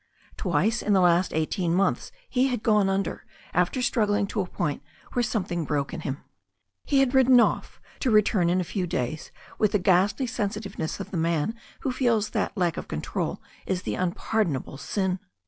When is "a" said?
4.41-4.47, 8.59-8.63